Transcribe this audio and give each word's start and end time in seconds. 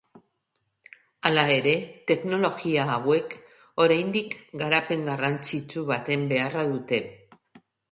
Hala 1.29 1.43
ere 1.55 1.73
teknologia 2.11 2.87
hauek 2.95 3.37
oraindik 3.85 4.35
garapen 4.65 5.07
garrantzitsu 5.13 5.87
baten 5.95 6.27
beharra 6.35 6.67
dute. 6.75 7.03